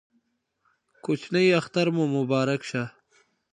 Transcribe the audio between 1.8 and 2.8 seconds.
مو مبارک